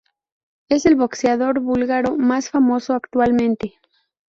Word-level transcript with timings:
Es 0.67 0.87
el 0.87 0.95
boxeador 0.95 1.59
búlgaro 1.59 2.17
más 2.17 2.49
famoso 2.49 2.95
actualmente. 2.95 3.75